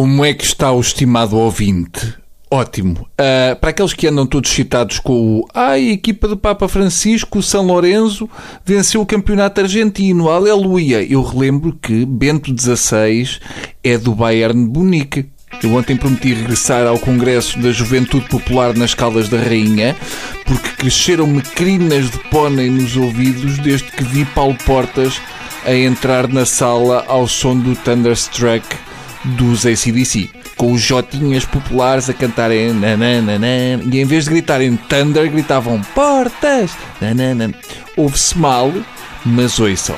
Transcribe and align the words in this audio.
Como 0.00 0.24
é 0.24 0.32
que 0.32 0.46
está 0.46 0.72
o 0.72 0.80
estimado 0.80 1.36
ouvinte? 1.36 2.14
Ótimo. 2.50 3.06
Uh, 3.20 3.54
para 3.60 3.68
aqueles 3.68 3.92
que 3.92 4.06
andam 4.06 4.24
todos 4.24 4.48
citados 4.48 4.98
com 4.98 5.40
o 5.40 5.48
ah, 5.52 5.72
a 5.72 5.78
equipa 5.78 6.26
do 6.26 6.38
Papa 6.38 6.66
Francisco, 6.68 7.42
São 7.42 7.66
Lourenço, 7.66 8.26
venceu 8.64 9.02
o 9.02 9.06
campeonato 9.06 9.60
argentino, 9.60 10.30
aleluia. 10.30 11.02
Eu 11.02 11.22
relembro 11.22 11.78
que 11.82 12.06
Bento 12.06 12.50
XVI 12.58 13.40
é 13.84 13.98
do 13.98 14.14
Bayern 14.14 14.58
Munique. 14.58 15.26
Eu 15.62 15.74
ontem 15.74 15.98
prometi 15.98 16.32
regressar 16.32 16.86
ao 16.86 16.98
Congresso 16.98 17.58
da 17.60 17.70
Juventude 17.70 18.26
Popular 18.26 18.74
nas 18.74 18.94
Caldas 18.94 19.28
da 19.28 19.36
Rainha, 19.36 19.94
porque 20.46 20.70
cresceram-me 20.78 21.42
crinas 21.42 22.10
de 22.10 22.18
pônei 22.30 22.70
nos 22.70 22.96
ouvidos 22.96 23.58
desde 23.58 23.90
que 23.90 24.02
vi 24.02 24.24
Paulo 24.24 24.56
Portas 24.64 25.20
a 25.66 25.74
entrar 25.74 26.26
na 26.26 26.46
sala 26.46 27.04
ao 27.06 27.28
som 27.28 27.54
do 27.54 27.76
Thunderstruck 27.76 28.64
dos 29.24 29.66
ACDC, 29.66 30.30
com 30.56 30.72
os 30.72 30.80
jotinhas 30.80 31.44
populares 31.44 32.08
a 32.08 32.14
cantarem 32.14 32.72
nananana, 32.72 33.82
e 33.90 34.00
em 34.00 34.04
vez 34.04 34.24
de 34.24 34.30
gritarem 34.30 34.76
Thunder, 34.76 35.30
gritavam 35.30 35.80
Portas! 35.94 36.72
Ouve-se 37.96 38.38
mal, 38.38 38.72
mas 39.24 39.58
ouçam. 39.58 39.96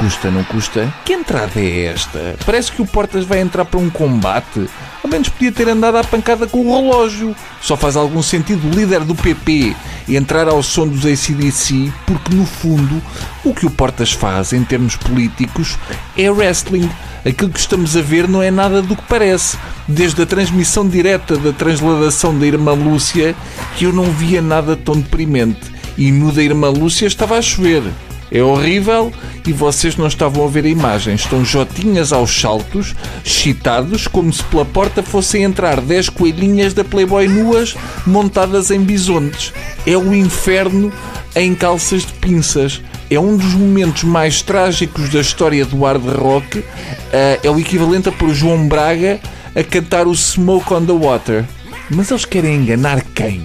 Custa, 0.00 0.30
não 0.30 0.42
custa? 0.44 0.90
Que 1.04 1.12
entrada 1.12 1.60
é 1.60 1.84
esta? 1.84 2.34
Parece 2.46 2.72
que 2.72 2.80
o 2.80 2.86
Portas 2.86 3.26
vai 3.26 3.38
entrar 3.38 3.66
para 3.66 3.78
um 3.78 3.90
combate. 3.90 4.66
Ao 5.04 5.10
menos 5.10 5.28
podia 5.28 5.52
ter 5.52 5.68
andado 5.68 5.98
à 5.98 6.02
pancada 6.02 6.46
com 6.46 6.58
o 6.60 6.74
relógio. 6.74 7.36
Só 7.60 7.76
faz 7.76 7.96
algum 7.96 8.22
sentido 8.22 8.66
o 8.66 8.70
líder 8.70 9.00
do 9.00 9.14
PP 9.14 9.76
entrar 10.08 10.48
ao 10.48 10.62
som 10.62 10.88
dos 10.88 11.04
ACDC, 11.04 11.92
porque 12.06 12.34
no 12.34 12.46
fundo 12.46 13.02
o 13.44 13.52
que 13.52 13.66
o 13.66 13.70
Portas 13.70 14.10
faz 14.10 14.54
em 14.54 14.64
termos 14.64 14.96
políticos 14.96 15.76
é 16.16 16.30
wrestling. 16.30 16.88
Aquilo 17.22 17.50
que 17.50 17.60
estamos 17.60 17.94
a 17.94 18.00
ver 18.00 18.26
não 18.26 18.42
é 18.42 18.50
nada 18.50 18.80
do 18.80 18.96
que 18.96 19.02
parece. 19.02 19.58
Desde 19.86 20.22
a 20.22 20.26
transmissão 20.26 20.88
direta 20.88 21.36
da 21.36 21.52
transladação 21.52 22.38
da 22.38 22.46
Irmã 22.46 22.72
Lúcia, 22.72 23.36
que 23.76 23.84
eu 23.84 23.92
não 23.92 24.04
via 24.04 24.40
nada 24.40 24.74
tão 24.74 24.94
deprimente. 24.94 25.60
E 25.98 26.10
no 26.10 26.32
da 26.32 26.42
Irmã 26.42 26.70
Lúcia 26.70 27.06
estava 27.06 27.36
a 27.36 27.42
chover. 27.42 27.82
É 28.30 28.42
horrível 28.42 29.12
e 29.46 29.52
vocês 29.52 29.96
não 29.96 30.06
estavam 30.06 30.44
a 30.44 30.48
ver 30.48 30.64
a 30.64 30.68
imagem. 30.68 31.14
Estão 31.14 31.44
jotinhas 31.44 32.12
aos 32.12 32.30
saltos, 32.40 32.94
excitados, 33.24 34.06
como 34.06 34.32
se 34.32 34.42
pela 34.44 34.64
porta 34.64 35.02
fossem 35.02 35.42
entrar 35.42 35.80
10 35.80 36.10
coelhinhas 36.10 36.72
da 36.72 36.84
Playboy 36.84 37.26
nuas 37.26 37.74
montadas 38.06 38.70
em 38.70 38.80
bisontes. 38.80 39.52
É 39.86 39.96
o 39.96 40.14
inferno 40.14 40.92
em 41.34 41.54
calças 41.54 42.06
de 42.06 42.12
pinças. 42.14 42.80
É 43.10 43.18
um 43.18 43.36
dos 43.36 43.54
momentos 43.54 44.04
mais 44.04 44.40
trágicos 44.42 45.08
da 45.08 45.20
história 45.20 45.64
do 45.64 45.80
hard 45.84 46.04
rock. 46.16 46.64
Eh, 47.12 47.40
é 47.42 47.50
o 47.50 47.58
equivalente 47.58 48.08
a 48.08 48.12
pôr 48.12 48.32
João 48.32 48.68
Braga 48.68 49.20
a 49.54 49.64
cantar 49.64 50.06
o 50.06 50.14
Smoke 50.14 50.72
on 50.72 50.84
the 50.84 50.92
Water. 50.92 51.44
Mas 51.90 52.10
eles 52.10 52.24
querem 52.24 52.54
enganar 52.54 53.02
quem? 53.14 53.44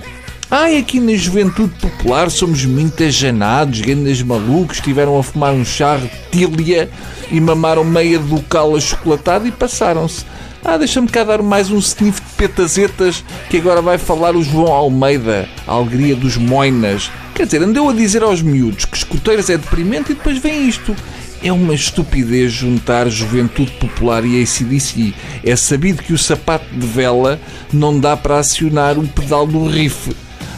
Ai, 0.49 0.77
aqui 0.77 0.99
na 0.99 1.15
juventude 1.15 1.73
popular 1.81 2.29
somos 2.29 2.63
muito 2.65 3.01
ajanados, 3.03 3.81
grandes 3.81 4.21
malucos, 4.21 4.77
estiveram 4.77 5.17
a 5.17 5.23
fumar 5.23 5.52
um 5.52 5.65
chá 5.65 5.97
retília 5.97 6.87
e 7.31 7.41
mamaram 7.41 7.83
meia 7.83 8.19
do 8.19 8.39
cal 8.43 8.75
achocolatado 8.75 9.47
e 9.47 9.52
passaram-se. 9.52 10.23
Ah, 10.63 10.77
deixa-me 10.77 11.07
cá 11.07 11.23
dar 11.23 11.41
mais 11.41 11.71
um 11.71 11.79
sniff 11.79 12.21
de 12.21 12.27
petazetas 12.37 13.23
que 13.49 13.57
agora 13.57 13.81
vai 13.81 13.97
falar 13.97 14.35
o 14.35 14.43
João 14.43 14.71
Almeida, 14.71 15.49
a 15.65 15.73
alegria 15.73 16.15
dos 16.15 16.37
moinas. 16.37 17.09
Quer 17.33 17.47
dizer, 17.47 17.63
andeu 17.63 17.89
a 17.89 17.93
dizer 17.93 18.21
aos 18.21 18.43
miúdos 18.43 18.85
que 18.85 18.97
escuteiros 18.97 19.49
é 19.49 19.57
deprimente 19.57 20.11
e 20.11 20.15
depois 20.15 20.37
vem 20.37 20.69
isto. 20.69 20.95
É 21.43 21.52
uma 21.52 21.73
estupidez 21.73 22.53
juntar 22.53 23.09
juventude 23.09 23.71
popular 23.71 24.23
e 24.23 24.41
ACDC. 24.43 25.11
É 25.43 25.55
sabido 25.55 26.03
que 26.03 26.13
o 26.13 26.17
sapato 26.19 26.65
de 26.71 26.85
vela 26.85 27.39
não 27.73 27.99
dá 27.99 28.15
para 28.15 28.37
acionar 28.37 28.97
o 28.99 29.08
pedal 29.08 29.47
do 29.47 29.65
riff. 29.67 30.15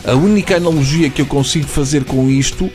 A 0.08 0.16
única 0.16 0.56
analogia 0.56 1.10
que 1.10 1.22
eu 1.22 1.26
consigo 1.26 1.68
fazer 1.68 2.06
com 2.06 2.30
isto 2.30 2.72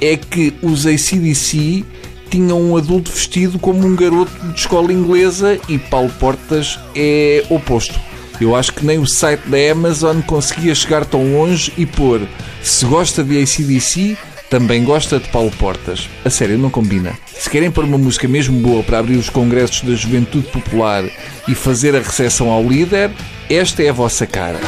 é 0.00 0.16
que 0.16 0.54
os 0.62 0.86
ACDC 0.86 1.84
tinham 2.30 2.62
um 2.62 2.76
adulto 2.76 3.10
vestido 3.10 3.58
como 3.58 3.84
um 3.84 3.96
garoto 3.96 4.30
de 4.52 4.60
escola 4.60 4.92
inglesa 4.92 5.58
e 5.68 5.78
Paulo 5.78 6.12
Portas 6.20 6.78
é 6.94 7.44
oposto. 7.50 7.98
Eu 8.40 8.54
acho 8.54 8.72
que 8.72 8.86
nem 8.86 9.00
o 9.00 9.06
site 9.06 9.48
da 9.48 9.56
Amazon 9.72 10.20
conseguia 10.20 10.76
chegar 10.76 11.04
tão 11.04 11.32
longe 11.32 11.72
e 11.76 11.84
pôr 11.84 12.20
se 12.62 12.84
gosta 12.84 13.24
de 13.24 13.42
ACDC, 13.42 14.16
também 14.48 14.84
gosta 14.84 15.18
de 15.18 15.28
Paulo 15.30 15.50
Portas. 15.58 16.08
A 16.24 16.30
sério, 16.30 16.56
não 16.56 16.70
combina. 16.70 17.18
Se 17.36 17.50
querem 17.50 17.68
pôr 17.68 17.82
uma 17.82 17.98
música 17.98 18.28
mesmo 18.28 18.60
boa 18.60 18.84
para 18.84 19.00
abrir 19.00 19.16
os 19.16 19.28
congressos 19.28 19.82
da 19.82 19.96
Juventude 19.96 20.46
Popular 20.52 21.02
e 21.48 21.54
fazer 21.56 21.96
a 21.96 21.98
recepção 21.98 22.48
ao 22.48 22.62
líder, 22.62 23.10
esta 23.50 23.82
é 23.82 23.88
a 23.88 23.92
vossa 23.92 24.24
cara. 24.24 24.60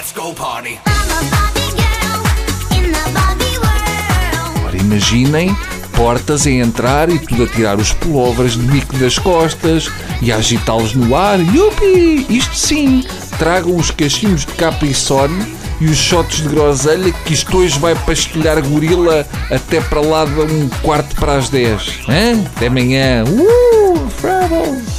Let's 0.00 0.12
go 0.12 0.32
party. 0.32 0.78
Imaginem 4.80 5.54
portas 5.94 6.46
a 6.46 6.50
entrar 6.50 7.10
e 7.10 7.18
tudo 7.18 7.42
a 7.42 7.46
tirar 7.46 7.78
os 7.78 7.92
pullovers 7.92 8.52
de 8.52 8.62
bico 8.62 8.96
das 8.96 9.18
costas 9.18 9.90
e 10.22 10.32
a 10.32 10.36
agitá-los 10.36 10.94
no 10.94 11.14
ar. 11.14 11.38
Yupi! 11.38 12.24
Isto 12.30 12.56
sim! 12.56 13.04
Tragam 13.38 13.76
os 13.76 13.90
cachinhos 13.90 14.46
de 14.46 14.52
Capricorn 14.52 15.36
e 15.82 15.84
os 15.84 15.98
shots 15.98 16.44
de 16.44 16.48
groselha 16.48 17.12
que 17.12 17.34
isto 17.34 17.58
hoje 17.58 17.78
vai 17.78 17.94
pastelhar 17.94 18.58
gorila 18.62 19.26
até 19.50 19.82
para 19.82 20.00
lá 20.00 20.24
de 20.24 20.40
um 20.40 20.70
quarto 20.80 21.14
para 21.16 21.34
as 21.34 21.50
10. 21.50 22.08
Hã? 22.08 22.42
Até 22.56 22.68
amanhã. 22.68 23.22
Uh! 23.24 24.89